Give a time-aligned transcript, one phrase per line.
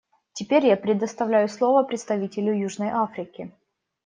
[0.33, 3.51] Теперь я предоставляю слово представителю Южной Африки.